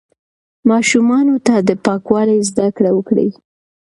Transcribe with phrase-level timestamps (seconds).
[0.69, 3.29] ماشومانو ته د پاکوالي زده کړه ورکړئ.